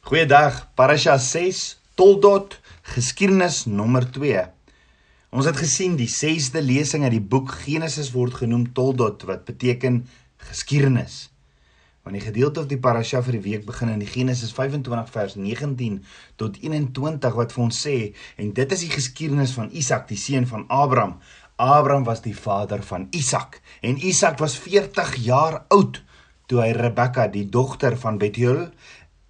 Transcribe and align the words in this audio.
Goeiedag, 0.00 0.64
Parasha 0.74 1.18
6, 1.20 1.58
Toldot, 1.94 2.54
geskiedenis 2.88 3.66
nommer 3.68 4.06
2. 4.08 4.46
Ons 5.36 5.46
het 5.46 5.58
gesien 5.60 5.92
die 5.98 6.08
6de 6.08 6.62
lesing 6.64 7.04
uit 7.04 7.12
die 7.12 7.20
boek 7.34 7.52
Genesis 7.66 8.08
word 8.14 8.38
genoem 8.40 8.64
Toldot 8.74 9.26
wat 9.28 9.44
beteken 9.44 10.00
geskiedenis. 10.48 11.28
Want 12.00 12.16
die 12.16 12.24
gedeelte 12.24 12.64
of 12.64 12.70
die 12.72 12.80
parasha 12.80 13.20
vir 13.26 13.36
die 13.36 13.44
week 13.44 13.68
begin 13.68 13.92
in 13.92 14.00
die 14.00 14.08
Genesis 14.08 14.56
25 14.56 15.12
vers 15.12 15.36
19 15.36 16.00
tot 16.40 16.56
21 16.64 17.36
wat 17.36 17.52
vir 17.52 17.66
ons 17.68 17.84
sê 17.84 17.96
en 18.40 18.54
dit 18.56 18.72
is 18.72 18.86
die 18.88 18.94
geskiedenis 18.96 19.52
van 19.60 19.68
Isak, 19.68 20.08
die 20.08 20.18
seun 20.18 20.48
van 20.48 20.64
Abraham. 20.72 21.18
Abraham 21.60 22.08
was 22.08 22.24
die 22.24 22.34
vader 22.34 22.80
van 22.88 23.10
Isak 23.12 23.60
en 23.84 24.00
Isak 24.00 24.40
was 24.40 24.56
40 24.64 25.20
jaar 25.28 25.66
oud 25.68 26.00
toe 26.50 26.64
hy 26.64 26.72
Rebekka, 26.74 27.28
die 27.30 27.44
dogter 27.46 27.94
van 28.00 28.16
Bethuel, 28.18 28.72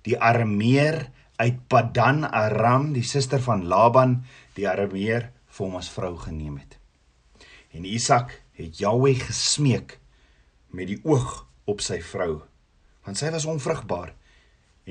die 0.06 0.16
Arameer 0.18 1.08
uit 1.40 1.58
Padan 1.68 2.24
Aram, 2.24 2.92
die 2.92 3.04
suster 3.06 3.40
van 3.42 3.64
Laban, 3.68 4.20
die 4.56 4.68
Arameer 4.68 5.30
vir 5.50 5.66
hom 5.66 5.78
as 5.80 5.90
vrou 5.92 6.14
geneem 6.20 6.58
het. 6.60 6.76
En 7.72 7.86
Isak 7.88 8.34
het 8.58 8.80
Jahweh 8.80 9.18
gesmeek 9.22 9.98
met 10.74 10.90
die 10.90 11.00
oog 11.04 11.46
op 11.70 11.82
sy 11.84 12.00
vrou, 12.04 12.42
want 13.06 13.18
sy 13.18 13.30
was 13.32 13.48
onvrugbaar 13.48 14.12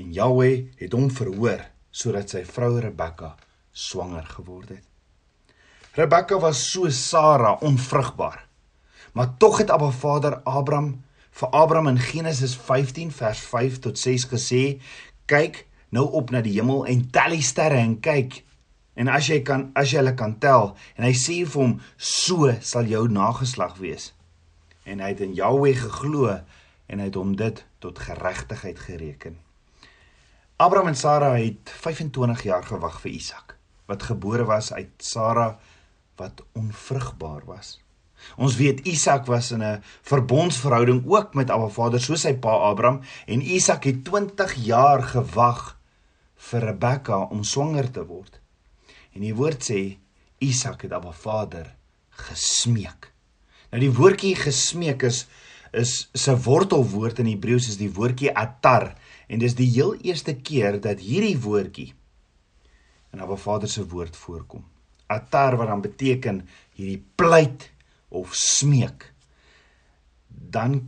en 0.00 0.12
Jahweh 0.16 0.70
het 0.80 0.94
hom 0.96 1.10
verhoor 1.12 1.66
sodat 1.90 2.30
sy 2.32 2.44
vrou 2.46 2.76
Rebekka 2.80 3.34
swanger 3.74 4.26
geword 4.36 4.76
het. 4.76 4.86
Rebekka 5.98 6.38
was 6.38 6.62
so 6.70 6.88
Sara 6.90 7.56
onvrugbaar. 7.66 8.46
Maar 9.12 9.36
tog 9.38 9.58
het 9.58 9.70
Abba 9.70 9.90
Vader 9.90 10.40
Abraham 10.46 11.02
vir 11.30 11.48
Abraham 11.54 11.88
in 11.88 11.98
Genesis 11.98 12.54
15 12.56 13.12
vers 13.12 13.38
5 13.38 13.78
tot 13.78 13.98
6 13.98 14.26
gesê: 14.30 14.80
"Kyk 15.26 15.66
nou 15.90 16.06
op 16.12 16.30
na 16.30 16.40
die 16.40 16.54
hemel 16.58 16.86
en 16.86 17.10
tel 17.10 17.30
die 17.30 17.42
sterre 17.42 17.78
en 17.78 18.00
kyk. 18.00 18.44
En 18.94 19.08
as 19.08 19.26
jy 19.26 19.42
kan 19.42 19.70
as 19.74 19.90
jy 19.90 19.98
hulle 19.98 20.14
kan 20.14 20.38
tel." 20.38 20.76
En 20.96 21.04
hy 21.04 21.12
sê 21.12 21.46
vir 21.46 21.62
hom: 21.62 21.80
"So 21.96 22.54
sal 22.60 22.84
jou 22.84 23.08
nageslag 23.08 23.76
wees." 23.76 24.12
En 24.84 25.00
hy 25.00 25.08
het 25.08 25.20
in 25.20 25.34
Jahweh 25.34 25.76
geglo 25.76 26.40
en 26.86 26.98
hy 26.98 27.04
het 27.04 27.14
hom 27.14 27.36
dit 27.36 27.64
tot 27.78 27.98
geregtigheid 27.98 28.78
gereken. 28.78 29.38
Abraham 30.56 30.88
en 30.88 30.96
Sara 30.96 31.34
het 31.36 31.70
25 31.80 32.42
jaar 32.42 32.64
gewag 32.64 33.00
vir 33.00 33.10
Isak, 33.10 33.56
wat 33.86 34.02
gebore 34.02 34.44
was 34.44 34.72
uit 34.72 34.90
Sara 34.98 35.58
wat 36.16 36.42
onvrugbaar 36.52 37.44
was. 37.44 37.78
Ons 38.36 38.56
weet 38.56 38.80
Isak 38.86 39.26
was 39.26 39.50
in 39.50 39.62
'n 39.62 39.82
verbondsverhouding 40.02 41.02
ook 41.06 41.34
met 41.34 41.50
Abba 41.50 41.68
Vader 41.68 42.00
soos 42.00 42.20
sy 42.20 42.34
pa 42.34 42.70
Abraham 42.70 43.00
en 43.26 43.40
Isak 43.40 43.84
het 43.84 44.04
20 44.04 44.54
jaar 44.54 45.02
gewag 45.02 45.78
vir 46.36 46.60
Rebekka 46.60 47.18
om 47.30 47.44
swanger 47.44 47.90
te 47.90 48.04
word. 48.06 48.40
En 49.12 49.20
die 49.20 49.34
woord 49.34 49.62
sê 49.70 49.98
Isak 50.38 50.82
het 50.82 50.92
Abba 50.92 51.12
Vader 51.12 51.76
gesmeek. 52.10 53.12
Nou 53.70 53.80
die 53.80 53.92
woordjie 53.92 54.34
gesmeek 54.36 55.02
is 55.02 55.26
is 55.70 56.08
se 56.18 56.32
wortelwoord 56.34 57.20
in 57.22 57.28
Hebreëus 57.30 57.68
is 57.70 57.76
die 57.78 57.92
woordjie 57.94 58.32
atar 58.34 58.96
en 59.30 59.38
dis 59.38 59.54
die 59.54 59.68
heel 59.70 59.94
eerste 60.02 60.34
keer 60.34 60.80
dat 60.82 60.98
hierdie 60.98 61.38
woordjie 61.38 61.92
in 63.14 63.22
Abba 63.22 63.36
Vader 63.38 63.70
se 63.70 63.84
woord 63.86 64.16
voorkom. 64.18 64.64
Atar 65.06 65.56
wat 65.58 65.70
dan 65.70 65.84
beteken 65.84 66.40
hierdie 66.74 66.98
pleit 67.14 67.68
of 68.10 68.34
smeek 68.36 69.12
dan 70.28 70.80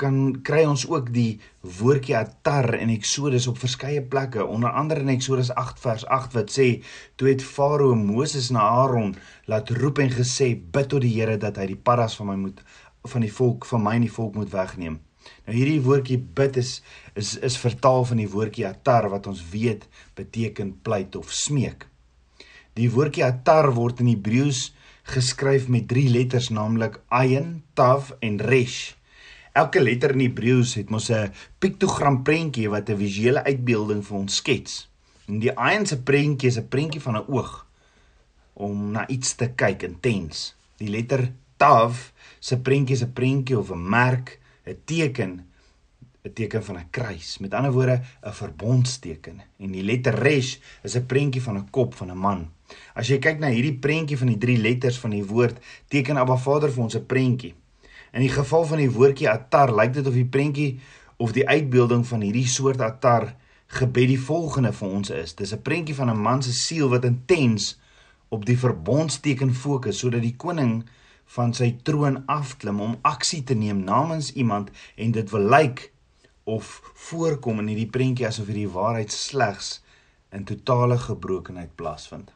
kan 0.00 0.16
kry 0.42 0.64
ons 0.66 0.82
ook 0.90 1.12
die 1.14 1.38
woordjie 1.78 2.16
atar 2.18 2.72
in 2.80 2.90
Eksodus 2.90 3.46
op 3.46 3.60
verskeie 3.62 4.02
plekke. 4.02 4.42
Onder 4.42 4.74
andere 4.74 5.04
in 5.04 5.12
Eksodus 5.12 5.52
8 5.54 5.78
vers 5.78 6.06
8 6.10 6.34
wat 6.34 6.50
sê 6.50 6.68
toe 7.14 7.30
het 7.30 7.44
Farao 7.46 7.94
Moses 7.94 8.50
na 8.50 8.66
Aaron 8.82 9.14
laat 9.46 9.70
roep 9.70 10.02
en 10.02 10.10
gesê 10.10 10.50
bid 10.58 10.90
tot 10.90 11.04
die 11.06 11.14
Here 11.14 11.38
dat 11.38 11.62
hy 11.62 11.68
die 11.70 11.78
paddas 11.78 12.18
van 12.18 12.32
my 12.32 12.38
moet 12.42 12.62
van 13.06 13.22
die 13.22 13.32
volk 13.32 13.68
van 13.70 13.84
my 13.84 13.98
en 14.00 14.06
die 14.08 14.16
volk 14.18 14.34
moet 14.34 14.50
wegneem 14.50 14.98
nou 15.46 15.56
hierdie 15.56 15.82
woordjie 15.84 16.18
bid 16.38 16.58
is 16.60 16.76
is 17.20 17.34
is 17.48 17.58
vertaal 17.60 18.04
van 18.10 18.20
die 18.22 18.30
woordjie 18.30 18.66
atar 18.68 19.08
wat 19.12 19.28
ons 19.30 19.42
weet 19.52 19.86
beteken 20.18 20.72
pleit 20.82 21.16
of 21.16 21.32
smeek. 21.32 21.86
Die 22.74 22.90
woordjie 22.90 23.24
atar 23.26 23.70
word 23.76 24.02
in 24.02 24.10
Hebreëus 24.10 24.72
geskryf 25.04 25.68
met 25.68 25.88
drie 25.88 26.08
letters 26.08 26.48
naamlik 26.48 27.00
Ayin, 27.08 27.62
Tav 27.76 28.10
en 28.24 28.40
Resh. 28.40 28.94
Elke 29.52 29.82
letter 29.82 30.16
in 30.16 30.24
Hebreëus 30.24 30.74
het 30.74 30.90
mos 30.90 31.10
'n 31.10 31.32
piktogram 31.58 32.22
prentjie 32.22 32.68
wat 32.68 32.88
'n 32.88 32.96
visuele 32.96 33.44
uitbeelding 33.44 34.02
vir 34.06 34.16
ons 34.16 34.36
skets. 34.36 34.88
En 35.28 35.38
die 35.38 35.52
Ayin 35.52 35.86
se 35.86 36.02
prentjie 36.02 36.48
is 36.48 36.58
'n 36.58 36.68
prentjie 36.68 37.00
van 37.00 37.16
'n 37.16 37.28
oog 37.28 37.66
om 38.52 38.90
na 38.90 39.08
iets 39.08 39.34
te 39.34 39.48
kyk 39.48 39.82
intens. 39.82 40.54
Die 40.76 40.88
letter 40.88 41.32
Tav 41.56 42.10
se 42.40 42.58
prentjie 42.58 42.96
is 42.96 43.02
'n 43.02 43.12
prentjie 43.12 43.58
of 43.58 43.70
'n 43.70 43.88
merk, 43.88 44.40
'n 44.66 44.76
teken 44.84 45.46
'n 46.24 46.32
teken 46.32 46.64
van 46.64 46.76
'n 46.76 46.90
kruis, 46.90 47.38
met 47.38 47.54
ander 47.54 47.72
woorde 47.72 48.00
'n 48.22 48.32
verbondsteken. 48.32 49.42
En 49.58 49.70
die 49.70 49.82
letter 49.82 50.14
Resh 50.14 50.56
is 50.82 50.96
'n 50.96 51.06
prentjie 51.06 51.42
van 51.42 51.56
'n 51.56 51.70
kop 51.70 51.94
van 51.94 52.10
'n 52.10 52.16
man. 52.16 52.50
As 52.94 53.08
jy 53.08 53.18
kyk 53.18 53.38
na 53.38 53.48
hierdie 53.52 53.78
prentjie 53.78 54.18
van 54.18 54.28
die 54.32 54.38
drie 54.38 54.56
letters 54.56 54.98
van 54.98 55.10
die 55.10 55.24
woord, 55.24 55.60
teken 55.88 56.16
Abba 56.16 56.36
Vader 56.36 56.70
vir 56.70 56.82
ons 56.82 56.96
'n 56.96 57.06
prentjie. 57.06 57.54
In 58.12 58.20
die 58.20 58.30
geval 58.32 58.64
van 58.64 58.78
die 58.78 58.90
woordjie 58.90 59.28
atar, 59.28 59.74
lyk 59.74 59.92
dit 59.92 60.06
of 60.06 60.14
die 60.14 60.24
prentjie 60.24 60.80
of 61.16 61.32
die 61.32 61.48
uitbeelding 61.48 62.06
van 62.06 62.20
hierdie 62.20 62.46
soort 62.46 62.80
atar 62.80 63.34
gebed 63.66 64.08
die 64.08 64.20
volgende 64.20 64.72
vir 64.72 64.88
ons 64.88 65.10
is. 65.10 65.34
Dis 65.34 65.52
'n 65.52 65.62
prentjie 65.62 65.94
van 65.94 66.10
'n 66.10 66.22
man 66.22 66.42
se 66.42 66.52
siel 66.52 66.88
wat 66.88 67.04
intens 67.04 67.78
op 68.28 68.44
die 68.44 68.58
verbondsteken 68.58 69.54
fokus 69.54 69.98
sodat 69.98 70.22
die 70.22 70.36
koning 70.36 70.84
van 71.36 71.54
sy 71.54 71.76
troon 71.82 72.22
afklim 72.26 72.80
om 72.80 72.98
aksie 73.02 73.42
te 73.44 73.54
neem 73.54 73.84
namens 73.84 74.32
iemand 74.32 74.70
en 74.96 75.10
dit 75.10 75.30
wil 75.30 75.48
lyk 75.48 75.92
of 76.44 76.80
voorkom 76.94 77.58
in 77.58 77.66
hierdie 77.72 77.90
prentjie 77.90 78.26
asof 78.26 78.46
hierdie 78.46 78.68
waarheid 78.68 79.12
slegs 79.12 79.80
in 80.30 80.44
totale 80.44 80.98
gebrokenheid 80.98 81.74
plaasvind. 81.74 82.32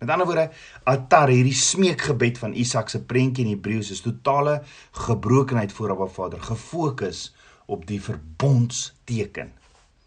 Met 0.00 0.08
ander 0.08 0.26
woorde, 0.26 0.48
Atar, 0.88 1.28
hierdie 1.28 1.56
smeekgebed 1.56 2.38
van 2.40 2.54
Isak 2.56 2.88
se 2.88 3.02
prentjie 3.04 3.44
in 3.44 3.50
Hebreëus 3.52 3.90
is 3.92 4.00
totale 4.00 4.62
gebrokenheid 4.96 5.74
voor 5.76 5.92
Abba 5.92 6.06
Vader, 6.08 6.40
gefokus 6.40 7.26
op 7.68 7.84
die 7.86 8.00
verbondsteken. 8.00 9.52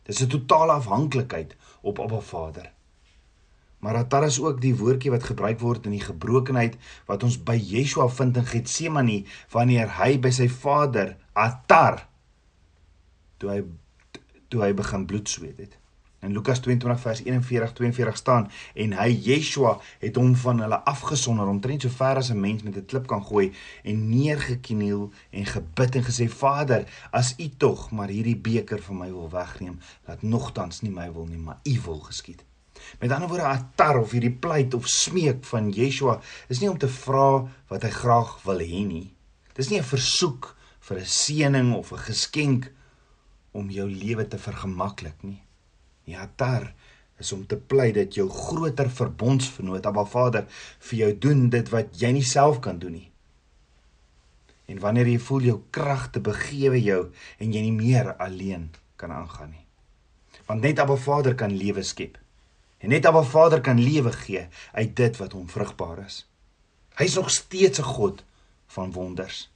Dis 0.03 0.23
'n 0.23 0.27
totale 0.33 0.71
afhanklikheid 0.71 1.55
op 1.81 1.99
Abba 1.99 2.19
Vader. 2.19 2.71
Maar 3.79 3.95
Atar 3.95 4.25
is 4.25 4.39
ook 4.41 4.61
die 4.61 4.75
woordjie 4.75 5.11
wat 5.11 5.23
gebruik 5.23 5.59
word 5.59 5.85
in 5.85 5.91
die 5.91 6.01
gebrokenheid 6.01 6.75
wat 7.05 7.23
ons 7.23 7.37
by 7.43 7.55
Yeshua 7.55 8.07
vind 8.09 8.37
in 8.37 8.45
Getsemane 8.45 9.23
wanneer 9.51 9.89
hy 9.99 10.17
by 10.19 10.31
sy 10.31 10.49
Vader 10.49 11.17
Atar 11.33 12.07
toe 13.37 13.49
hy 13.49 13.63
toe 14.47 14.61
hy 14.63 14.73
begin 14.73 15.05
bloed 15.05 15.29
sweet 15.29 15.57
het. 15.57 15.82
In 16.23 16.31
Lukas 16.31 16.59
22 16.63 16.99
vers 17.01 17.21
41 17.23 17.73
42 17.73 18.17
staan 18.17 18.45
en 18.73 18.93
hy 18.95 19.09
Yeshua 19.11 19.73
het 19.99 20.15
hom 20.15 20.31
van 20.39 20.61
hulle 20.63 20.79
afgesonder 20.87 21.49
omtrent 21.51 21.83
so 21.83 21.91
ver 21.91 22.21
as 22.21 22.29
'n 22.31 22.39
mens 22.39 22.63
met 22.63 22.77
'n 22.77 22.85
klip 22.85 23.07
kan 23.07 23.23
gooi 23.23 23.51
en 23.83 24.09
neergekniel 24.09 25.11
en 25.29 25.45
gebid 25.45 25.95
en 25.95 26.03
gesê 26.03 26.29
Vader 26.29 26.87
as 27.11 27.33
U 27.37 27.49
tog 27.57 27.91
maar 27.91 28.07
hierdie 28.07 28.37
beker 28.37 28.81
van 28.81 28.97
my 28.97 29.11
wil 29.11 29.29
wegneem 29.29 29.79
laat 30.07 30.21
nogtans 30.21 30.81
nie 30.81 30.91
my 30.91 31.11
wil 31.13 31.25
nie 31.25 31.37
maar 31.37 31.59
U 31.63 31.79
wil 31.85 31.99
geskied. 31.99 32.43
Met 32.99 33.11
ander 33.11 33.27
woorde 33.27 33.43
atar 33.43 33.99
of 33.99 34.11
hierdie 34.11 34.37
pleit 34.45 34.73
of 34.73 34.87
smeek 34.87 35.43
van 35.45 35.71
Yeshua 35.71 36.21
is 36.47 36.59
nie 36.59 36.69
om 36.69 36.77
te 36.77 36.87
vra 36.87 37.47
wat 37.67 37.83
hy 37.83 37.89
graag 37.89 38.43
wil 38.43 38.59
hê 38.59 38.85
nie. 38.85 39.13
Dis 39.53 39.69
nie 39.69 39.79
'n 39.79 39.83
versoek 39.83 40.55
vir 40.79 40.97
'n 40.99 41.05
seëning 41.05 41.73
of 41.75 41.91
'n 41.91 41.97
geskenk 41.97 42.71
om 43.51 43.69
jou 43.69 43.89
lewe 43.89 44.27
te 44.27 44.37
vergemaklik 44.37 45.23
nie. 45.23 45.41
Ja, 46.03 46.29
daar 46.35 46.73
is 47.17 47.31
om 47.31 47.45
te 47.47 47.57
pleit 47.57 47.95
dat 47.95 48.15
jou 48.15 48.29
groter 48.29 48.89
verbondsvernoot, 48.91 49.85
Abba 49.85 50.05
Vader, 50.05 50.47
vir 50.79 50.99
jou 50.99 51.11
doen 51.27 51.49
dit 51.53 51.69
wat 51.71 51.93
jy 51.99 52.11
nie 52.17 52.25
self 52.25 52.59
kan 52.63 52.79
doen 52.79 52.97
nie. 52.97 53.09
En 54.71 54.79
wanneer 54.83 55.07
jy 55.11 55.19
voel 55.19 55.47
jou 55.51 55.57
kragte 55.75 56.23
begewe 56.23 56.81
jou 56.81 56.99
en 57.37 57.53
jy 57.53 57.61
nie 57.67 57.75
meer 57.75 58.13
alleen 58.15 58.71
kan 58.99 59.11
aangaan 59.11 59.53
nie. 59.53 59.65
Want 60.47 60.65
net 60.65 60.79
Abba 60.79 60.97
Vader 60.99 61.35
kan 61.39 61.55
lewe 61.55 61.83
skep. 61.83 62.17
En 62.83 62.91
net 62.91 63.05
Abba 63.07 63.23
Vader 63.23 63.61
kan 63.63 63.79
lewe 63.79 64.11
gee 64.25 64.47
uit 64.73 64.95
dit 64.95 65.17
wat 65.21 65.33
onvrugbaar 65.37 66.03
is. 66.05 66.23
Hy's 66.99 67.15
nog 67.15 67.31
steeds 67.31 67.79
'n 67.79 67.89
God 67.95 68.23
van 68.67 68.91
wonders 68.91 69.52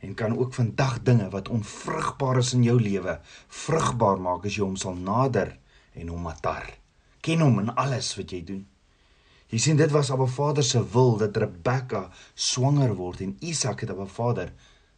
en 0.00 0.14
kan 0.14 0.36
ook 0.38 0.54
vandag 0.54 1.02
dinge 1.02 1.28
wat 1.30 1.48
onvrugbaar 1.48 2.38
is 2.38 2.52
in 2.56 2.62
jou 2.62 2.80
lewe 2.80 3.18
vrugbaar 3.48 4.20
maak 4.20 4.44
as 4.48 4.56
jy 4.56 4.64
hom 4.64 4.76
sal 4.80 4.96
nader 4.96 5.52
en 5.92 6.08
hom 6.08 6.22
matar. 6.24 6.66
Ken 7.20 7.42
hom 7.44 7.58
in 7.60 7.74
alles 7.74 8.14
wat 8.16 8.32
jy 8.32 8.40
doen. 8.44 8.62
Jy 9.50 9.58
sien 9.58 9.76
dit 9.76 9.90
was 9.90 10.12
Abba 10.14 10.28
Vader 10.30 10.64
se 10.64 10.80
wil 10.92 11.16
dat 11.20 11.36
Rebekka 11.36 12.06
swanger 12.34 12.94
word 12.96 13.20
en 13.26 13.36
Isak 13.40 13.82
het 13.84 13.90
Abba 13.90 14.06
Vader 14.06 14.52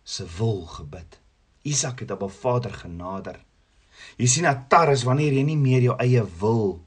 se 0.04 0.26
wil 0.38 0.62
gebid. 0.76 1.18
Isak 1.62 2.04
het 2.04 2.10
Abba 2.10 2.28
Vader 2.28 2.74
genader. 2.84 3.40
Jy 4.20 4.28
sien 4.28 4.46
atar 4.46 4.92
is 4.92 5.06
wanneer 5.08 5.32
jy 5.32 5.44
nie 5.46 5.58
meer 5.58 5.82
jou 5.88 5.96
eie 5.98 6.22
wil 6.40 6.82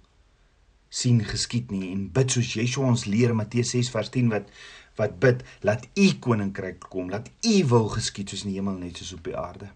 sien 0.96 1.20
geskied 1.26 1.74
nie 1.74 1.90
en 1.92 2.08
bid 2.16 2.32
soos 2.32 2.54
Yeshua 2.56 2.88
ons 2.94 3.06
leer 3.10 3.34
in 3.34 3.40
Matteus 3.40 3.74
6 3.76 3.90
vers 3.92 4.12
10 4.14 4.30
wat 4.32 4.52
wat 4.96 5.20
bid 5.20 5.44
laat 5.62 5.88
u 5.94 6.08
koninkryk 6.20 6.80
kom, 6.90 7.10
laat 7.10 7.30
u 7.42 7.66
wil 7.68 7.88
geskied 7.96 8.30
soos 8.30 8.46
in 8.46 8.54
die 8.54 8.60
hemel 8.60 8.78
net 8.80 8.98
soos 8.98 9.14
op 9.14 9.24
die 9.24 9.38
aarde. 9.38 9.70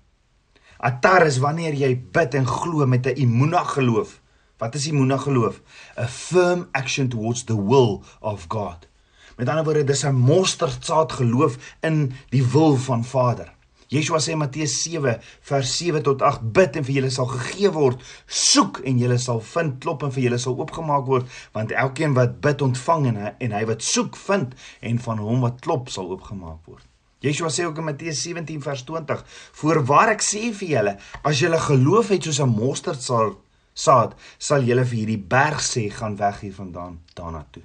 Atar 0.79 1.25
is 1.27 1.41
wanneer 1.43 1.75
jy 1.75 1.91
bid 2.11 2.35
en 2.39 2.47
glo 2.47 2.85
met 2.87 3.05
'n 3.05 3.19
imuna 3.19 3.63
geloof. 3.63 4.19
Wat 4.57 4.75
is 4.75 4.87
imuna 4.87 5.17
geloof? 5.17 5.61
A 5.97 6.07
firm 6.07 6.67
action 6.71 7.09
towards 7.09 7.43
the 7.43 7.55
will 7.55 8.03
of 8.19 8.45
God. 8.47 8.87
Met 9.37 9.47
ander 9.49 9.63
woorde, 9.63 9.83
dis 9.83 10.03
'n 10.03 10.15
mosterdsaad 10.15 11.11
geloof 11.11 11.75
in 11.79 12.13
die 12.29 12.43
wil 12.43 12.75
van 12.75 13.05
Vader. 13.05 13.53
Yeshua 13.89 14.19
sê 14.21 14.35
in 14.35 14.41
Matteus 14.41 14.75
7 14.83 15.15
vers 15.49 15.71
7 15.77 16.03
tot 16.05 16.21
8 16.21 16.43
bid 16.53 16.77
en 16.77 16.85
vir 16.85 16.99
julle 16.99 17.09
sal 17.13 17.29
gegee 17.31 17.71
word. 17.73 18.03
Soek 18.27 18.83
en 18.85 18.99
julle 19.01 19.17
sal 19.17 19.41
vind. 19.53 19.79
Klop 19.81 20.05
en 20.05 20.13
vir 20.13 20.27
julle 20.27 20.39
sal 20.41 20.59
oopgemaak 20.59 21.07
word 21.09 21.41
want 21.57 21.73
elkeen 21.73 22.13
wat 22.17 22.37
bid 22.43 22.61
ontvang 22.61 23.09
en 23.09 23.19
en 23.31 23.57
hy 23.57 23.63
wat 23.71 23.81
soek 23.85 24.19
vind 24.27 24.53
en 24.85 25.01
van 25.07 25.25
hom 25.25 25.41
wat 25.47 25.61
klop 25.65 25.89
sal 25.89 26.11
oopgemaak 26.13 26.61
word. 26.69 26.85
Yeshua 27.25 27.49
sê 27.51 27.65
ook 27.67 27.81
in 27.81 27.89
Matteus 27.89 28.21
17 28.23 28.61
vers 28.63 28.83
20 28.87 29.23
voorwaar 29.61 30.13
ek 30.13 30.21
sê 30.23 30.53
vir 30.55 30.69
julle 30.75 30.93
as 31.23 31.41
julle 31.41 31.59
geloof 31.65 32.13
het 32.13 32.29
soos 32.29 32.39
'n 32.45 32.53
mosterdsaad 32.53 33.35
saad 33.73 34.15
sal 34.37 34.63
julle 34.63 34.85
vir 34.85 34.99
hierdie 34.99 35.23
berg 35.35 35.59
sê 35.63 35.89
gaan 35.91 36.15
weg 36.19 36.39
hier 36.45 36.53
vandaan 36.53 36.99
daarna 37.15 37.45
toe 37.51 37.63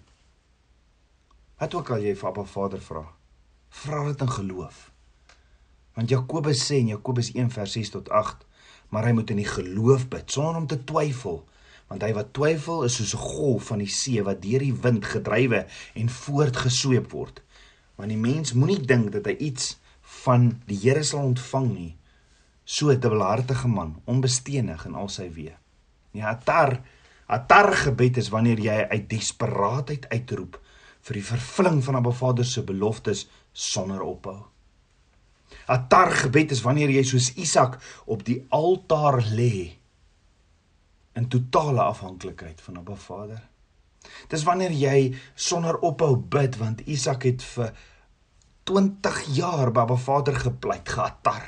Wat 1.60 1.74
ook 1.74 1.90
al 1.90 2.02
jy 2.02 2.14
vir 2.14 2.28
Abba 2.28 2.44
Vader 2.44 2.80
vra 2.80 3.04
vra 3.70 4.04
dit 4.08 4.20
in 4.20 4.34
geloof 4.38 4.93
Want 5.94 6.10
Jakobus 6.10 6.64
sê 6.66 6.80
in 6.82 6.90
Jakobus 6.90 7.30
1 7.34 7.50
vers 7.54 7.72
6 7.72 7.90
tot 7.94 8.10
8, 8.10 8.42
maar 8.90 9.06
hy 9.06 9.12
moet 9.14 9.30
in 9.30 9.42
die 9.42 9.48
geloof 9.48 10.08
bid 10.10 10.30
sonder 10.30 10.60
om 10.60 10.66
te 10.70 10.80
twyfel, 10.86 11.42
want 11.90 12.02
hy 12.02 12.10
wat 12.16 12.32
twyfel 12.34 12.84
is 12.86 12.96
soos 12.98 13.14
'n 13.14 13.22
golf 13.22 13.70
van 13.70 13.78
die 13.78 13.90
see 13.90 14.22
wat 14.22 14.42
deur 14.42 14.62
die 14.62 14.74
wind 14.86 15.04
gedrywe 15.04 15.66
en 15.94 16.08
voortgesweep 16.08 17.10
word. 17.12 17.42
Want 17.96 18.08
die 18.08 18.18
mens 18.18 18.52
moenie 18.52 18.80
dink 18.80 19.12
dat 19.12 19.26
hy 19.26 19.36
iets 19.38 19.76
van 20.24 20.60
die 20.66 20.78
Here 20.78 21.04
sal 21.04 21.20
ontvang 21.30 21.68
nie. 21.74 21.96
So 22.64 22.90
'n 22.90 23.00
dubbelhartige 23.00 23.68
man, 23.68 24.00
onbesteenig 24.04 24.86
in 24.86 24.94
al 24.94 25.08
sy 25.08 25.28
weë. 25.30 25.56
Ja, 26.12 26.30
atar, 26.30 26.80
atar 27.26 27.72
gebed 27.72 28.16
is 28.16 28.28
wanneer 28.28 28.58
jy 28.58 28.86
uit 28.90 29.08
desperaatheid 29.08 30.08
uitroep 30.08 30.60
vir 31.02 31.14
die 31.14 31.28
vervulling 31.30 31.84
van 31.84 31.96
'n 31.96 32.12
Vader 32.12 32.44
se 32.44 32.62
beloftes 32.62 33.28
sonder 33.52 34.02
ophou. 34.02 34.53
'n 35.68 35.88
Tar 35.88 36.10
gebed 36.10 36.50
is 36.50 36.62
wanneer 36.62 36.90
jy 36.90 37.02
soos 37.02 37.32
Isak 37.34 37.80
op 38.04 38.24
die 38.24 38.44
altaar 38.48 39.22
lê 39.22 39.72
in 41.14 41.28
totale 41.28 41.82
afhanklikheid 41.82 42.60
van 42.60 42.78
Abba 42.78 42.94
Vader. 42.94 43.42
Dis 44.28 44.44
wanneer 44.44 44.72
jy 44.72 45.14
sonder 45.34 45.78
ophou 45.78 46.16
bid 46.16 46.56
want 46.60 46.80
Isak 46.80 47.22
het 47.22 47.42
vir 47.42 47.72
20 48.64 49.20
jaar 49.36 49.72
by 49.72 49.84
Abba 49.84 49.96
Vader 49.96 50.36
gepleit, 50.36 50.88
geatar. 50.88 51.46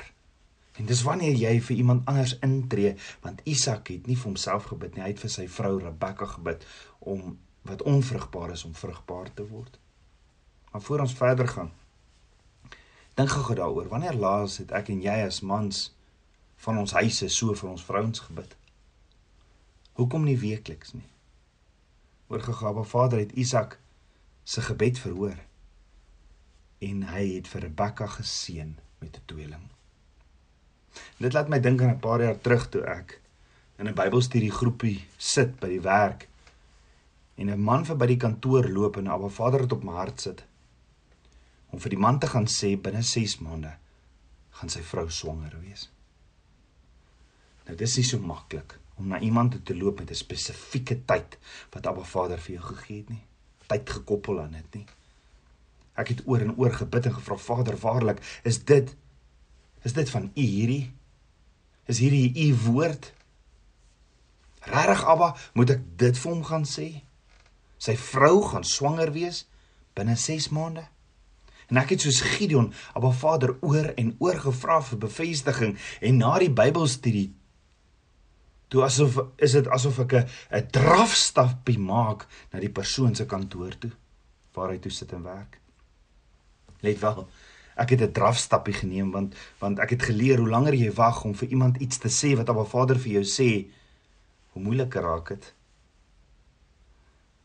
En 0.77 0.85
dis 0.85 1.01
wanneer 1.01 1.33
jy 1.33 1.55
vir 1.61 1.77
iemand 1.77 2.05
anders 2.05 2.37
intree 2.45 2.95
want 3.25 3.41
Isak 3.45 3.89
het 3.93 4.07
nie 4.07 4.15
vir 4.15 4.31
homself 4.31 4.69
gebid 4.71 4.95
nie, 4.95 5.03
hy 5.03 5.13
het 5.13 5.21
vir 5.25 5.33
sy 5.33 5.47
vrou 5.49 5.77
Rebekka 5.81 6.29
gebid 6.37 6.65
om 6.99 7.37
wat 7.67 7.83
onvrugbaar 7.83 8.53
is 8.55 8.63
om 8.65 8.75
vrugbaar 8.77 9.33
te 9.33 9.45
word. 9.47 9.79
Maar 10.71 10.81
voor 10.81 11.03
ons 11.03 11.13
verder 11.17 11.47
gaan, 11.47 11.71
Dink 13.17 13.31
gou 13.33 13.55
daaroor. 13.55 13.87
Wanneer 13.89 14.13
laas 14.13 14.59
het 14.61 14.71
ek 14.77 14.91
en 14.93 15.01
jy 15.01 15.15
as 15.25 15.41
mans 15.41 15.87
van 16.61 16.77
ons 16.77 16.93
huise 16.93 17.29
so 17.33 17.55
vir 17.57 17.69
ons 17.71 17.85
vrouens 17.85 18.19
gebid? 18.27 18.51
Hoekom 19.97 20.27
nie 20.27 20.37
weekliks 20.37 20.93
nie? 20.93 21.07
Oor 22.29 22.43
gegawe 22.45 22.83
Vader 22.85 23.23
het 23.23 23.33
Isak 23.33 23.79
se 24.45 24.61
gebed 24.61 25.01
verhoor 25.01 25.39
en 26.85 27.07
hy 27.09 27.23
het 27.31 27.49
vir 27.49 27.65
Rebekka 27.65 28.05
geseën 28.19 28.75
met 29.01 29.17
'n 29.17 29.25
tweeling. 29.25 29.65
Dit 31.17 31.33
laat 31.33 31.49
my 31.49 31.59
dink 31.59 31.81
aan 31.81 31.95
'n 31.95 31.99
paar 31.99 32.21
jaar 32.21 32.41
terug 32.41 32.69
toe 32.69 32.83
ek 32.85 33.21
in 33.77 33.87
'n 33.87 33.97
Bybelstudie 33.97 34.51
groepie 34.51 35.07
sit 35.17 35.59
by 35.59 35.67
die 35.67 35.81
werk 35.81 36.27
en 37.35 37.49
'n 37.49 37.59
man 37.59 37.85
vir 37.85 37.97
by 37.97 38.05
die 38.05 38.21
kantoor 38.25 38.69
loop 38.69 38.97
en 38.97 39.07
Abba 39.07 39.27
Vader 39.27 39.61
het 39.61 39.71
op 39.71 39.83
my 39.83 39.93
hart 39.93 40.21
sit 40.21 40.46
om 41.71 41.79
vir 41.79 41.93
die 41.95 42.01
man 42.01 42.19
te 42.19 42.29
gaan 42.31 42.47
sê 42.51 42.75
binne 42.79 43.03
6 43.03 43.39
maande 43.45 43.73
gaan 44.57 44.71
sy 44.73 44.81
vrou 44.81 45.07
swanger 45.13 45.53
wees. 45.61 45.89
Nou 47.67 47.75
dis 47.77 47.97
nie 47.99 48.05
so 48.07 48.19
maklik 48.23 48.77
om 48.97 49.09
na 49.11 49.19
iemand 49.21 49.59
te 49.65 49.75
loop 49.75 49.99
met 49.99 50.11
'n 50.11 50.15
spesifieke 50.15 51.05
tyd 51.05 51.37
wat 51.71 51.87
Abba 51.87 52.03
Vader 52.03 52.39
vir 52.39 52.55
jou 52.55 52.63
gegee 52.73 52.97
het 52.97 53.09
nie. 53.09 53.23
Tyd 53.67 53.89
gekoppel 53.89 54.41
aan 54.41 54.51
dit 54.51 54.75
nie. 54.75 54.85
Ek 55.95 56.07
het 56.07 56.21
oor 56.25 56.41
en 56.41 56.57
oor 56.57 56.73
gebid 56.73 57.05
en 57.05 57.13
gevra 57.13 57.37
Vader, 57.37 57.77
waarlik, 57.77 58.21
is 58.43 58.63
dit 58.63 58.95
is 59.83 59.93
dit 59.93 60.09
van 60.09 60.31
U 60.35 60.41
hierdie? 60.41 60.93
Is 61.85 61.99
hierdie 61.99 62.47
U 62.47 62.55
woord? 62.55 63.13
Regtig 64.59 65.03
Abba, 65.05 65.35
moet 65.53 65.69
ek 65.69 65.83
dit 65.97 66.17
vir 66.17 66.31
hom 66.31 66.43
gaan 66.43 66.65
sê? 66.65 67.03
Sy 67.77 67.95
vrou 67.95 68.41
gaan 68.41 68.63
swanger 68.63 69.11
wees 69.11 69.45
binne 69.93 70.15
6 70.15 70.49
maande? 70.49 70.87
En 71.67 71.77
ek 71.77 71.89
het 71.95 72.01
soos 72.01 72.21
Gideon, 72.21 72.71
Abba 72.95 73.11
Vader 73.11 73.57
oor 73.61 73.91
en 73.95 74.15
oor 74.23 74.39
gevra 74.39 74.79
vir 74.81 75.01
bevestiging 75.03 75.75
en 76.01 76.17
na 76.17 76.37
die 76.39 76.51
Bybelstudie 76.51 77.33
toe 78.67 78.83
asof 78.83 79.19
is 79.43 79.55
dit 79.55 79.67
asof 79.71 79.99
ek 80.03 80.13
'n 80.13 80.27
'n 80.59 80.67
drafstapie 80.71 81.79
maak 81.79 82.27
na 82.51 82.59
die 82.59 82.71
persoon 82.79 83.15
se 83.15 83.25
kantoor 83.25 83.77
toe 83.79 83.91
waar 84.53 84.69
hy 84.69 84.79
toe 84.79 84.91
sit 84.91 85.11
en 85.13 85.23
werk. 85.23 85.59
Let 86.81 86.99
wel, 86.99 87.27
ek 87.75 87.89
het 87.89 88.01
'n 88.01 88.11
drafstapie 88.11 88.73
geneem 88.73 89.11
want 89.11 89.35
want 89.59 89.79
ek 89.79 89.89
het 89.89 90.03
geleer 90.03 90.37
hoe 90.37 90.49
langer 90.49 90.73
jy 90.73 90.91
wag 90.91 91.23
om 91.23 91.35
vir 91.35 91.49
iemand 91.49 91.77
iets 91.77 91.97
te 91.97 92.09
sê 92.09 92.35
wat 92.35 92.49
Abba 92.49 92.63
Vader 92.63 92.99
vir 92.99 93.11
jou 93.11 93.23
sê, 93.23 93.67
hoe 94.51 94.61
moeiliker 94.61 95.01
raak 95.01 95.27
dit. 95.27 95.53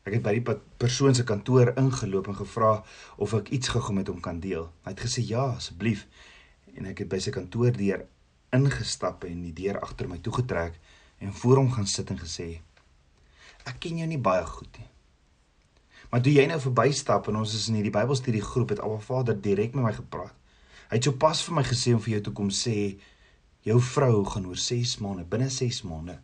Ek 0.02 0.16
het 0.16 0.22
by 0.24 0.32
die 0.34 0.54
persoon 0.82 1.14
se 1.14 1.22
kantoor 1.26 1.76
ingeloop 1.78 2.32
en 2.32 2.38
gevra 2.40 2.72
of 3.22 3.34
ek 3.38 3.52
iets 3.54 3.70
gou 3.70 3.94
met 3.94 4.08
hom 4.10 4.18
kan 4.22 4.40
deel. 4.42 4.66
Hy 4.82 4.94
het 4.96 5.04
gesê 5.04 5.22
ja, 5.28 5.44
asseblief. 5.54 6.08
En 6.74 6.88
ek 6.90 7.04
het 7.04 7.10
by 7.12 7.20
sy 7.22 7.30
kantoor 7.34 7.70
deur 7.76 8.02
ingestap 8.52 9.22
en 9.28 9.44
die 9.46 9.54
deur 9.56 9.78
agter 9.80 10.08
my 10.10 10.18
toegetrek 10.24 10.80
en 11.22 11.36
voor 11.42 11.60
hom 11.60 11.70
gaan 11.72 11.86
sit 11.86 12.10
en 12.10 12.18
gesê: 12.18 12.60
"Ek 13.64 13.78
ken 13.78 14.02
jou 14.02 14.08
nie 14.08 14.18
baie 14.18 14.42
goed 14.46 14.78
nie. 14.78 14.88
Maar 16.10 16.22
toe 16.22 16.32
jy 16.32 16.46
nou 16.46 16.58
verbystap 16.60 17.28
en 17.28 17.36
ons 17.36 17.54
is 17.54 17.68
in 17.68 17.78
hierdie 17.78 17.94
Bybelstudie 17.94 18.42
groep 18.42 18.74
het 18.74 18.80
Alva 18.80 18.98
Vader 18.98 19.38
direk 19.40 19.74
met 19.74 19.84
my 19.84 19.92
gepraat. 19.92 20.34
Hy 20.90 20.98
het 20.98 21.04
sopas 21.04 21.44
vir 21.46 21.54
my 21.54 21.62
gesê 21.62 21.94
om 21.94 22.02
vir 22.02 22.14
jou 22.16 22.20
toe 22.26 22.32
kom 22.32 22.50
sê 22.50 22.98
jou 23.62 23.78
vrou 23.80 24.24
gaan 24.24 24.46
oor 24.46 24.58
6 24.58 24.98
maande, 24.98 25.24
binne 25.24 25.48
6 25.48 25.82
maande 25.82 26.18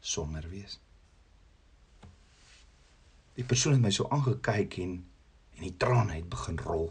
swanger 0.00 0.48
wees." 0.48 0.78
Die 3.38 3.44
persoon 3.44 3.72
het 3.72 3.82
my 3.82 3.90
so 3.90 4.08
aangekyk 4.08 4.78
en 4.84 4.98
en 5.52 5.68
die 5.68 5.76
trane 5.76 6.16
het 6.16 6.28
begin 6.32 6.58
rol. 6.58 6.88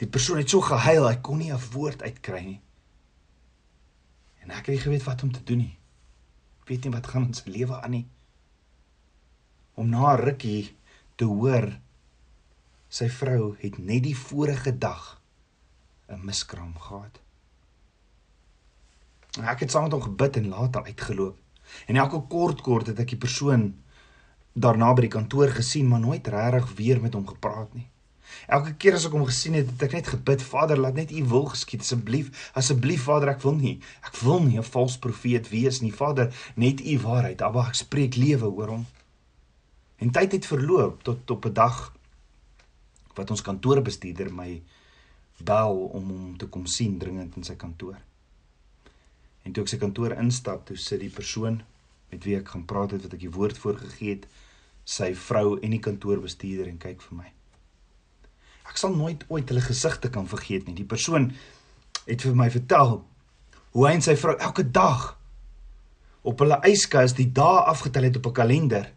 Die 0.00 0.08
persoon 0.08 0.38
het 0.40 0.50
so 0.50 0.62
gehuil, 0.64 1.08
hy 1.08 1.16
kon 1.20 1.38
nie 1.38 1.52
'n 1.52 1.70
woord 1.72 2.02
uitkry 2.02 2.44
nie. 2.44 2.60
En 4.42 4.50
ek 4.50 4.66
het 4.66 4.74
nie 4.74 4.84
geweet 4.84 5.04
wat 5.04 5.22
om 5.22 5.32
te 5.32 5.42
doen 5.44 5.58
nie. 5.58 5.78
Ek 6.62 6.68
weet 6.68 6.84
nie 6.84 6.92
wat 6.92 7.06
gaan 7.06 7.26
in 7.26 7.34
sy 7.34 7.50
lewe 7.50 7.80
aan 7.82 7.90
nie. 7.90 8.06
Om 9.74 9.88
na 9.88 10.14
rukkie 10.14 10.76
te 11.16 11.24
hoor 11.24 11.80
sy 12.88 13.08
vrou 13.08 13.56
het 13.58 13.78
net 13.78 14.02
die 14.02 14.16
vorige 14.16 14.78
dag 14.78 15.20
'n 16.08 16.24
miskraam 16.24 16.78
gehad. 16.78 17.20
Ek 19.42 19.60
het 19.60 19.70
saam 19.70 19.82
met 19.82 19.92
hom 19.92 20.02
gebid 20.02 20.36
en 20.36 20.48
later 20.48 20.84
uitgeloop. 20.84 21.36
En 21.86 21.96
elke 21.96 22.20
kort 22.28 22.60
kort 22.60 22.86
het 22.86 22.98
ek 22.98 23.08
die 23.08 23.20
persoon 23.20 23.84
daarna 24.60 24.92
by 24.94 25.06
die 25.06 25.12
kantoor 25.12 25.52
gesien, 25.54 25.88
maar 25.88 26.00
nooit 26.00 26.26
regtig 26.26 26.74
weer 26.76 27.00
met 27.00 27.14
hom 27.14 27.26
gepraat 27.26 27.74
nie. 27.74 27.86
Elke 28.46 28.74
keer 28.80 28.96
as 28.96 29.04
ek 29.08 29.14
hom 29.16 29.26
gesien 29.28 29.56
het, 29.58 29.68
het 29.72 29.82
ek 29.88 29.96
net 29.98 30.10
gebid, 30.12 30.42
Vader, 30.44 30.80
laat 30.80 30.96
net 30.96 31.12
U 31.12 31.24
wil 31.32 31.48
geskied 31.52 31.84
asseblief. 31.84 32.30
Asseblief 32.56 33.04
Vader, 33.08 33.32
ek 33.34 33.42
wil 33.44 33.56
nie. 33.58 33.78
Ek 34.06 34.16
wil 34.24 34.40
nie 34.44 34.58
'n 34.58 34.64
vals 34.64 34.98
profeet 34.98 35.50
wees 35.50 35.80
nie, 35.80 35.92
Vader, 35.92 36.32
net 36.56 36.80
U 36.80 36.98
waarheid. 36.98 37.42
Abba, 37.42 37.68
ek 37.68 37.74
spreek 37.74 38.16
lewe 38.16 38.48
oor 38.48 38.68
hom. 38.68 38.86
En 39.98 40.10
tyd 40.10 40.32
het 40.32 40.46
verloop 40.46 41.02
tot 41.02 41.30
op 41.30 41.46
'n 41.46 41.52
dag 41.52 41.92
wat 43.14 43.30
ons 43.30 43.42
kantoorbestuurder 43.42 44.32
my 44.32 44.62
bel 45.42 45.74
om 45.92 46.10
hom 46.10 46.36
te 46.36 46.46
kom 46.46 46.66
sien 46.66 46.98
dringend 46.98 47.36
in 47.36 47.44
sy 47.44 47.54
kantoor. 47.54 47.96
En 49.42 49.52
toe 49.52 49.62
ek 49.62 49.68
sy 49.68 49.76
kantoor 49.76 50.12
instap, 50.12 50.66
toe 50.66 50.76
sit 50.76 51.00
die 51.00 51.10
persoon 51.10 51.62
met 52.10 52.24
wie 52.24 52.36
ek 52.36 52.48
gaan 52.48 52.64
praat 52.64 52.90
het 52.90 53.02
wat 53.02 53.12
ek 53.12 53.20
die 53.20 53.36
woord 53.36 53.58
voorgegee 53.58 54.10
het, 54.10 54.26
sy 54.88 55.12
vrou 55.28 55.58
en 55.60 55.74
die 55.74 55.82
kantoorbestuurder 55.84 56.70
en 56.70 56.80
kyk 56.80 57.02
vir 57.04 57.20
my. 57.20 57.28
Ek 58.68 58.80
sal 58.80 58.94
nooit 58.96 59.24
ooit 59.28 59.48
hulle 59.50 59.64
gesigte 59.64 60.10
kan 60.12 60.28
vergeet 60.28 60.68
nie. 60.68 60.76
Die 60.76 60.88
persoon 60.88 61.30
het 62.06 62.24
vir 62.24 62.36
my 62.36 62.48
vertel 62.52 63.02
hoe 63.76 63.86
hy 63.86 63.94
en 63.98 64.04
sy 64.04 64.16
vrou 64.16 64.36
elke 64.36 64.64
dag 64.64 65.10
op 66.28 66.40
hulle 66.42 66.60
yskas 66.68 67.14
die 67.16 67.28
dae 67.32 67.66
afgetel 67.72 68.08
het 68.08 68.16
op 68.20 68.30
'n 68.30 68.38
kalender 68.40 68.88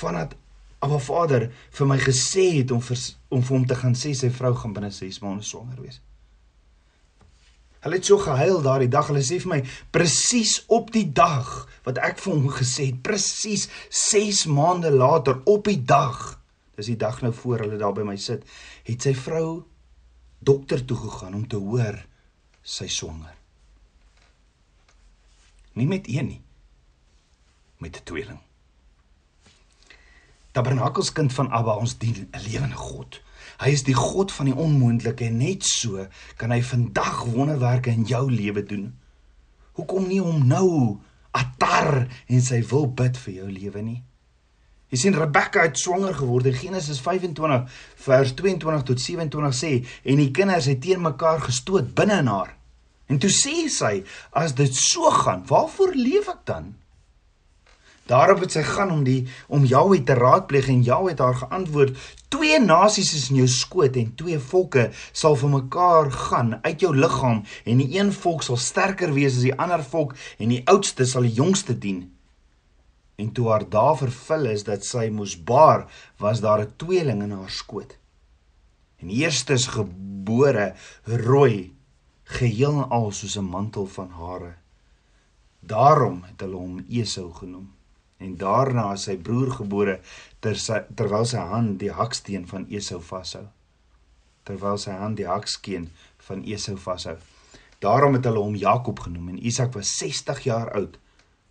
vandat 0.00 0.34
Abba 0.80 0.98
Vader 0.98 1.52
vir 1.70 1.86
my 1.86 1.98
gesê 1.98 2.60
het 2.60 2.70
om 2.70 2.80
vir, 2.80 2.98
om 3.28 3.42
vir 3.42 3.56
hom 3.56 3.66
te 3.66 3.74
gaan 3.74 3.94
sê 3.94 4.14
sy 4.14 4.28
vrou 4.30 4.54
gaan 4.54 4.72
binne 4.72 4.90
6 4.90 5.20
maande 5.22 5.42
swanger 5.42 5.80
wees. 5.80 6.00
Hulle 7.84 7.98
het 8.00 8.08
so 8.08 8.16
gehuil 8.18 8.62
daardie 8.64 8.88
dag. 8.88 9.10
Hulle 9.12 9.20
sê 9.24 9.36
vir 9.42 9.50
my 9.50 9.60
presies 9.92 10.56
op 10.72 10.88
die 10.94 11.06
dag 11.12 11.50
wat 11.84 12.00
ek 12.00 12.22
vir 12.24 12.32
hom 12.32 12.48
gesê 12.48 12.88
het, 12.88 13.02
presies 13.04 13.68
6 13.92 14.46
maande 14.48 14.92
later 14.94 15.42
op 15.44 15.68
die 15.68 15.82
dag. 15.84 16.38
Dis 16.78 16.88
die 16.88 16.98
dag 16.98 17.20
nou 17.22 17.32
voor 17.36 17.66
hulle 17.66 17.78
daar 17.78 17.92
by 17.94 18.06
my 18.08 18.16
sit, 18.16 18.46
het 18.88 19.04
sy 19.04 19.12
vrou 19.14 19.66
dokter 20.44 20.80
toe 20.84 20.96
gegaan 21.04 21.36
om 21.36 21.44
te 21.48 21.60
hoor 21.60 22.00
sy 22.64 22.88
swanger. 22.88 23.36
Nie 25.76 25.86
met 25.90 26.08
een 26.08 26.26
nie, 26.32 26.42
met 27.78 28.00
'n 28.00 28.04
tweeling. 28.04 28.40
Tabernakelskind 30.54 31.32
van 31.34 31.50
Abba, 31.50 31.74
ons 31.82 31.96
dien 31.98 32.28
'n 32.30 32.42
lewende 32.46 32.76
God. 32.78 33.20
Hy 33.58 33.70
is 33.74 33.82
die 33.82 33.94
God 33.94 34.32
van 34.32 34.46
die 34.46 34.54
onmoontlike 34.54 35.24
en 35.24 35.36
net 35.38 35.64
so 35.66 36.06
kan 36.36 36.50
hy 36.50 36.62
vandag 36.62 37.24
wonderwerke 37.24 37.90
in 37.90 38.04
jou 38.04 38.30
lewe 38.30 38.62
doen. 38.62 38.94
Hoekom 39.72 40.06
nie 40.06 40.22
om 40.22 40.46
nou 40.46 40.98
atar 41.30 42.06
en 42.26 42.42
sy 42.42 42.62
wil 42.70 42.86
bid 42.86 43.18
vir 43.18 43.34
jou 43.34 43.50
lewe 43.50 43.82
nie? 43.82 44.02
Jy 44.94 44.98
sien 44.98 45.18
Rebekka 45.18 45.64
het 45.66 45.78
swanger 45.78 46.14
geword 46.14 46.46
Genesis 46.54 47.00
25 47.02 47.64
vers 48.06 48.34
22 48.38 48.82
tot 48.82 49.00
27 49.00 49.54
sê 49.58 49.72
en 50.04 50.22
die 50.22 50.30
kinders 50.30 50.70
het 50.70 50.80
teen 50.80 51.02
mekaar 51.02 51.40
gestoot 51.40 51.94
binne 51.94 52.20
in 52.22 52.30
haar. 52.30 52.54
En 53.10 53.18
toe 53.18 53.30
sê 53.30 53.66
sy 53.68 54.04
as 54.30 54.54
dit 54.54 54.74
so 54.74 55.10
gaan, 55.10 55.42
waarvoor 55.50 55.96
leef 55.98 56.28
ek 56.30 56.46
dan? 56.46 56.74
Daarop 58.06 58.40
het 58.44 58.52
sy 58.52 58.62
gaan 58.62 58.90
om 58.92 59.04
die 59.04 59.22
om 59.48 59.64
Jahwe 59.64 60.02
te 60.04 60.14
raadpleeg 60.14 60.68
en 60.68 60.82
Jahwe 60.84 61.14
het 61.14 61.18
haar 61.24 61.34
geantwoord: 61.34 61.96
"Twee 62.28 62.60
nasies 62.60 63.14
is 63.14 63.30
in 63.30 63.36
jou 63.36 63.48
skoot 63.48 63.96
en 63.96 64.14
twee 64.14 64.38
volke 64.38 64.90
sal 65.12 65.36
vir 65.36 65.48
mekaar 65.48 66.10
gaan 66.12 66.58
uit 66.62 66.80
jou 66.80 66.96
liggaam 66.96 67.44
en 67.64 67.78
die 67.80 67.98
een 67.98 68.12
volk 68.12 68.42
sal 68.42 68.56
sterker 68.56 69.12
wees 69.12 69.36
as 69.36 69.46
die 69.46 69.56
ander 69.56 69.84
volk 69.84 70.12
en 70.38 70.48
die 70.48 70.62
oudste 70.68 71.04
sal 71.04 71.22
die 71.22 71.32
jongste 71.32 71.78
dien." 71.78 72.10
En 73.16 73.32
toe 73.32 73.48
haar 73.50 73.64
dae 73.70 73.96
vervul 73.96 74.46
is 74.50 74.64
dat 74.66 74.84
sy 74.84 75.08
moes 75.08 75.36
baar, 75.50 75.86
was 76.18 76.40
daar 76.40 76.60
'n 76.60 76.72
tweeling 76.76 77.22
in 77.22 77.30
haar 77.30 77.50
skoot. 77.50 77.96
En 79.00 79.08
die 79.08 79.22
eerste 79.22 79.52
is 79.52 79.66
gebore 79.66 80.74
rooi, 81.04 81.72
geheel 82.24 82.82
en 82.82 82.88
al 82.88 83.10
soos 83.12 83.38
'n 83.38 83.44
mantel 83.44 83.86
van 83.86 84.10
hare. 84.10 84.54
Daarom 85.60 86.22
het 86.22 86.40
hulle 86.40 86.56
hom 86.56 86.84
Esau 86.88 87.32
genoem. 87.32 87.72
En 88.24 88.36
daarna 88.40 88.92
is 88.96 89.04
sy 89.08 89.16
broer 89.16 89.52
gebore 89.58 89.98
ter 90.40 90.58
sy, 90.60 90.80
terwyl 90.96 91.26
sy 91.28 91.44
hand 91.52 91.78
die 91.82 91.92
haksteen 91.92 92.48
van 92.48 92.66
Esau 92.72 93.00
vashou. 93.04 93.44
Terwyl 94.48 94.80
sy 94.80 94.96
hand 94.96 95.20
die 95.20 95.28
haksteen 95.28 95.90
van 96.26 96.44
Esau 96.44 96.76
vashou. 96.80 97.16
Daarom 97.84 98.16
het 98.16 98.24
hulle 98.28 98.40
hom 98.40 98.56
Jakob 98.56 99.02
genoem 99.04 99.34
en 99.34 99.42
Isak 99.44 99.74
was 99.76 99.92
60 99.98 100.44
jaar 100.46 100.70
oud 100.78 100.96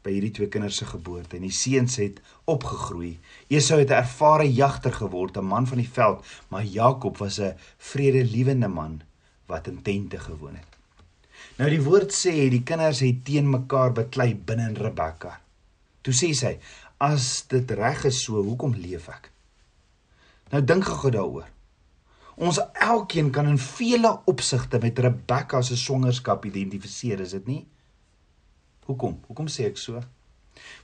by 0.03 0.11
hierdie 0.15 0.33
twee 0.35 0.51
kinders 0.51 0.81
se 0.81 0.87
geboorte 0.89 1.37
en 1.37 1.45
die 1.45 1.55
seuns 1.55 1.95
het 2.01 2.19
opgegroei. 2.49 3.13
Esau 3.53 3.79
het 3.79 3.91
'n 3.91 4.01
ervare 4.03 4.47
jagter 4.51 4.93
geword, 4.93 5.37
'n 5.37 5.45
man 5.45 5.67
van 5.67 5.77
die 5.77 5.89
veld, 5.89 6.25
maar 6.49 6.65
Jakob 6.65 7.17
was 7.17 7.39
'n 7.39 7.55
vredelewende 7.77 8.67
man 8.67 9.01
wat 9.47 9.67
in 9.67 9.81
tente 9.81 10.19
gewoon 10.19 10.55
het. 10.55 10.71
Nou 11.57 11.69
die 11.69 11.81
woord 11.81 12.11
sê 12.11 12.49
die 12.49 12.63
kinders 12.63 12.99
het 12.99 13.25
teen 13.25 13.49
mekaar 13.49 13.91
beklei 13.91 14.35
binne 14.35 14.69
in 14.69 14.75
Rebekka. 14.75 15.39
Toe 16.03 16.13
sê 16.13 16.33
sy: 16.35 16.57
"As 16.99 17.45
dit 17.47 17.71
reg 17.71 18.05
is 18.05 18.23
so, 18.23 18.43
hoekom 18.43 18.75
leef 18.75 19.09
ek?" 19.09 19.31
Nou 20.51 20.61
dink 20.61 20.85
gou 20.85 21.11
daaroor. 21.11 21.47
Ons 22.37 22.59
elkeen 22.73 23.31
kan 23.31 23.47
in 23.47 23.57
vele 23.57 24.09
opsigte 24.25 24.79
met 24.81 24.99
Rebekka 24.99 25.61
se 25.61 25.77
swangerskap 25.77 26.45
identifiseer, 26.45 27.21
is 27.21 27.35
dit 27.37 27.47
nie? 27.47 27.65
Hoekom? 28.85 29.19
Hoekom 29.27 29.47
sê 29.47 29.69
ek 29.69 29.77
so? 29.77 30.01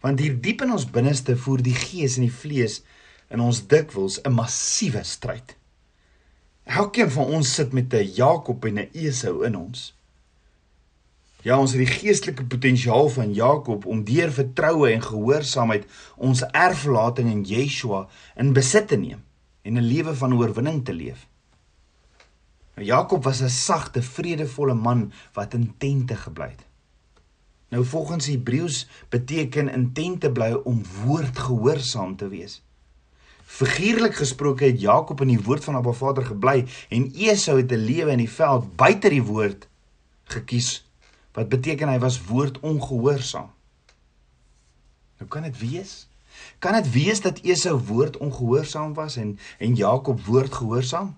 Want 0.02 0.22
hier 0.22 0.38
diep 0.42 0.64
in 0.66 0.74
ons 0.74 0.88
binneste 0.90 1.36
voer 1.38 1.62
die 1.66 1.76
gees 1.76 2.18
en 2.18 2.26
die 2.26 2.34
vlees 2.34 2.80
in 3.30 3.42
ons 3.46 3.62
dikwels 3.70 4.20
'n 4.26 4.34
massiewe 4.34 5.04
stryd. 5.04 5.56
Elkeen 6.66 7.10
van 7.10 7.26
ons 7.26 7.54
sit 7.54 7.74
met 7.74 7.94
'n 7.94 8.14
Jakob 8.16 8.66
en 8.66 8.80
'n 8.80 8.90
Esau 8.94 9.44
in 9.46 9.56
ons. 9.56 9.94
Ja, 11.42 11.56
ons 11.56 11.72
het 11.72 11.80
die 11.80 11.88
geestelike 11.88 12.44
potensiaal 12.52 13.08
van 13.10 13.34
Jakob 13.34 13.86
om 13.88 14.04
deur 14.04 14.32
vertroue 14.36 14.90
en 14.92 15.04
gehoorsaamheid 15.04 15.86
ons 16.18 16.44
erflating 16.52 17.30
in 17.32 17.46
Yeshua 17.48 18.08
in 18.36 18.52
besit 18.54 18.90
te 18.92 18.98
neem 19.00 19.22
en 19.64 19.78
'n 19.78 19.88
lewe 19.88 20.16
van 20.16 20.36
oorwinning 20.36 20.84
te 20.86 20.94
leef. 20.94 21.28
Nou 22.76 22.88
Jakob 22.88 23.24
was 23.24 23.42
'n 23.42 23.50
sagte, 23.50 24.02
vredevolle 24.02 24.74
man 24.74 25.12
wat 25.34 25.54
in 25.54 25.74
tente 25.78 26.16
gebly 26.16 26.50
het. 26.50 26.66
Nou 27.70 27.86
volgens 27.86 28.26
Hebreëus 28.26 28.88
beteken 29.10 29.70
intent 29.70 30.22
te 30.22 30.32
bly 30.32 30.52
om 30.64 30.84
woordgehoorsaam 31.06 32.16
te 32.16 32.28
wees. 32.28 32.64
Figuurlik 33.44 34.16
gesproke 34.16 34.66
het 34.66 34.82
Jakob 34.82 35.22
in 35.22 35.28
die 35.28 35.42
woord 35.42 35.64
van 35.64 35.76
Abba 35.76 35.92
Vader 35.92 36.26
gebly 36.26 36.66
en 36.90 37.12
Esau 37.16 37.58
het 37.58 37.72
'n 37.72 37.76
lewe 37.76 38.12
in 38.12 38.18
die 38.18 38.30
veld 38.30 38.76
buite 38.76 39.10
die 39.10 39.24
woord 39.24 39.68
gekies 40.24 40.89
wat 41.40 41.50
beteken 41.50 41.88
hy 41.88 42.00
was 42.04 42.20
woord 42.28 42.60
ongehoorsaam. 42.60 43.52
Nou 45.20 45.28
kan 45.32 45.46
dit 45.48 45.58
wees? 45.60 45.94
Kan 46.60 46.76
dit 46.76 46.90
wees 46.92 47.22
dat 47.24 47.40
Esau 47.48 47.78
woord 47.88 48.18
ongehoorsaam 48.18 48.94
was 48.98 49.16
en 49.16 49.38
en 49.58 49.76
Jakob 49.76 50.20
woord 50.26 50.54
gehoorsaam? 50.54 51.16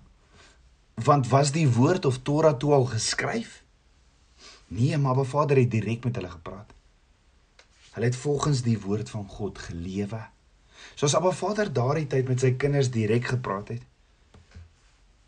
Want 0.94 1.28
was 1.28 1.50
die 1.50 1.66
woord 1.70 2.04
of 2.04 2.20
Torah 2.22 2.54
toe 2.54 2.72
al 2.72 2.84
geskryf? 2.84 3.62
Nee, 4.66 4.98
maar 4.98 5.16
Abba 5.16 5.24
Vader 5.24 5.56
het 5.56 5.70
direk 5.70 6.04
met 6.04 6.14
hulle 6.16 6.30
gepraat. 6.30 6.70
Hulle 7.92 8.06
het 8.06 8.16
volgens 8.16 8.62
die 8.62 8.78
woord 8.80 9.10
van 9.10 9.26
God 9.28 9.58
gelewe. 9.58 10.22
Soos 10.94 11.16
Abba 11.18 11.30
Vader 11.30 11.72
daardie 11.72 12.06
tyd 12.06 12.30
met 12.30 12.40
sy 12.40 12.54
kinders 12.54 12.90
direk 12.90 13.26
gepraat 13.34 13.74
het. 13.74 13.82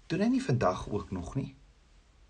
Doen 0.06 0.22
hy 0.22 0.30
nie 0.36 0.44
vandag 0.44 0.86
ook 0.88 1.10
nog 1.10 1.34
nie? 1.34 1.54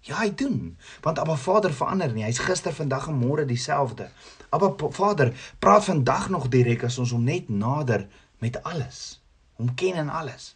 Ja, 0.05 0.19
hy 0.21 0.35
doen. 0.37 0.77
Want 1.01 1.19
Abba 1.19 1.37
Vader 1.41 1.73
verander 1.73 2.13
nie. 2.13 2.27
Hy's 2.27 2.43
gister, 2.45 2.75
vandag 2.77 3.07
en 3.09 3.17
môre 3.17 3.47
dieselfde. 3.49 4.11
Abba 4.53 4.75
Vader 4.93 5.33
praat 5.59 5.87
vandag 5.89 6.29
nog 6.29 6.51
direk 6.53 6.85
as 6.85 6.99
ons 7.01 7.15
hom 7.17 7.25
net 7.25 7.49
nader 7.49 8.05
met 8.45 8.59
alles. 8.69 9.23
Hom 9.57 9.73
ken 9.75 10.03
in 10.03 10.11
alles. 10.13 10.53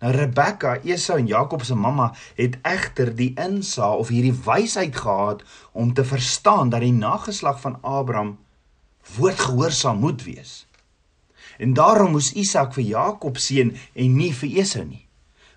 Nou 0.00 0.10
Rebekka, 0.16 0.78
Esau 0.82 1.18
en 1.20 1.28
Jakob 1.28 1.62
se 1.64 1.76
mamma 1.76 2.08
het 2.34 2.56
egter 2.66 3.12
die 3.14 3.34
insaag 3.38 4.00
of 4.02 4.08
hierdie 4.08 4.34
wysheid 4.46 4.96
gehad 4.96 5.44
om 5.72 5.92
te 5.94 6.04
verstaan 6.04 6.72
dat 6.72 6.80
die 6.80 6.96
nageslag 6.96 7.60
van 7.60 7.76
Abraham 7.82 8.38
woordgehoorsaam 9.16 10.00
moet 10.00 10.24
wees. 10.24 10.66
En 11.58 11.76
daarom 11.76 12.16
moes 12.16 12.32
Isak 12.32 12.74
vir 12.74 12.84
Jakob 12.84 13.38
seën 13.38 13.76
en 13.76 14.16
nie 14.16 14.32
vir 14.34 14.58
Esau 14.64 14.86
nie. 14.88 15.04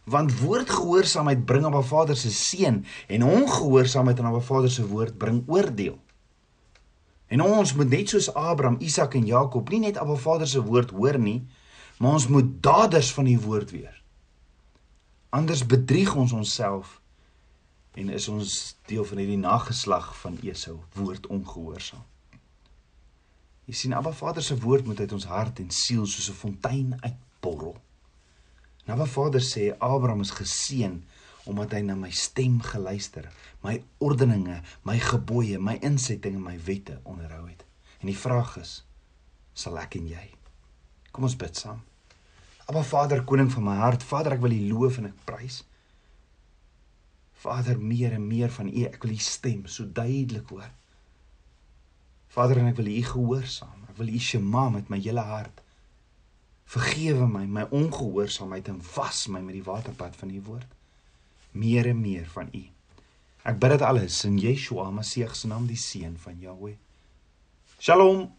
Want 0.03 0.39
woordgehoorsaamheid 0.39 1.45
bring 1.45 1.65
op 1.65 1.73
'n 1.73 1.87
vader 1.87 2.17
se 2.17 2.31
seën 2.31 2.85
en 3.07 3.23
ongehoorsaamheid 3.23 4.19
aan 4.19 4.35
'n 4.35 4.41
vader 4.41 4.71
se 4.71 4.87
woord 4.87 5.17
bring 5.17 5.43
oordeel. 5.47 5.99
En 7.27 7.41
ons 7.41 7.73
moet 7.73 7.89
net 7.89 8.09
soos 8.09 8.33
Abraham, 8.33 8.75
Isak 8.79 9.13
en 9.13 9.25
Jakob 9.25 9.69
nie 9.69 9.79
net 9.79 9.97
'n 9.97 10.17
vader 10.17 10.47
se 10.47 10.63
woord 10.63 10.89
hoor 10.89 11.19
nie, 11.19 11.47
maar 11.97 12.11
ons 12.11 12.27
moet 12.27 12.63
daders 12.63 13.13
van 13.13 13.23
die 13.23 13.39
woord 13.39 13.71
wees. 13.71 14.03
Anders 15.29 15.65
bedrieg 15.65 16.15
ons 16.15 16.31
onsself 16.31 17.01
en 17.91 18.09
is 18.09 18.27
ons 18.27 18.75
deel 18.85 19.05
van 19.05 19.17
hierdie 19.17 19.37
nageslag 19.37 20.19
van 20.19 20.37
Esau, 20.41 20.79
woord 20.93 21.27
ongehoorsaam. 21.27 22.03
Jy 23.65 23.73
sien, 23.73 23.93
Abba 23.93 24.11
Vader 24.11 24.43
se 24.43 24.57
woord 24.59 24.85
moet 24.85 24.99
uit 24.99 25.11
ons 25.11 25.25
hart 25.25 25.59
en 25.59 25.71
siel 25.71 26.05
soos 26.05 26.29
'n 26.29 26.33
fontein 26.33 26.95
uitborrel. 26.99 27.77
Abba 28.85 29.05
Vader 29.05 29.41
sê 29.41 29.71
Abraham 29.79 30.21
is 30.21 30.33
geseën 30.35 30.99
omdat 31.47 31.73
hy 31.75 31.81
na 31.83 31.95
my 31.99 32.11
stem 32.11 32.59
geluister, 32.63 33.27
my 33.63 33.77
ordeninge, 34.03 34.61
my 34.87 34.95
gebooie, 34.99 35.59
my 35.59 35.75
insettinge 35.83 36.39
en 36.39 36.45
my 36.45 36.55
wette 36.67 36.99
onderhou 37.03 37.47
het. 37.47 37.63
En 37.99 38.11
die 38.11 38.17
vraag 38.17 38.57
is, 38.61 38.77
sal 39.55 39.79
ek 39.79 39.97
en 39.99 40.07
jy? 40.11 40.23
Kom 41.11 41.27
ons 41.27 41.35
bid 41.39 41.59
saam. 41.59 41.81
Aba 42.67 42.83
Vader, 42.87 43.23
koning 43.27 43.51
van 43.51 43.67
my 43.67 43.75
hart, 43.79 44.03
Vader, 44.07 44.37
ek 44.37 44.43
wil 44.43 44.55
U 44.55 44.61
loof 44.71 44.99
en 45.01 45.09
ek 45.11 45.25
prys. 45.27 45.61
Vader, 47.43 47.79
meer 47.79 48.15
en 48.15 48.23
meer 48.27 48.51
van 48.55 48.71
U, 48.71 48.85
ek 48.87 49.03
wil 49.03 49.15
U 49.15 49.19
stem 49.19 49.65
so 49.67 49.87
duidelik 49.87 50.51
hoor. 50.51 50.71
Vader, 52.35 52.61
en 52.61 52.71
ek 52.71 52.79
wil 52.79 52.91
U 52.91 53.01
gehoorsaam. 53.11 53.83
Ek 53.91 53.99
wil 53.99 54.11
U 54.15 54.19
shema 54.19 54.69
met 54.73 54.91
my 54.91 54.99
hele 55.03 55.23
hart. 55.27 55.62
Vergewe 56.73 57.27
my 57.29 57.45
my 57.45 57.65
ongehoorsaamheid 57.69 58.67
en 58.67 58.79
was 58.95 59.27
my 59.27 59.41
met 59.45 59.59
die 59.59 59.65
waterpad 59.65 60.15
van 60.17 60.29
U 60.33 60.41
woord. 60.41 60.69
Meer 61.51 61.87
en 61.87 62.01
meer 62.01 62.25
van 62.33 62.49
U. 62.51 62.63
Ek 63.43 63.59
bid 63.59 63.75
dit 63.75 63.83
alles 63.85 64.23
in 64.25 64.39
Yeshua 64.41 64.87
Messie 64.89 65.27
se 65.35 65.47
naam, 65.51 65.67
die 65.69 65.77
seun 65.77 66.15
van 66.17 66.39
Jahweh. 66.39 66.77
Shalom. 67.77 68.31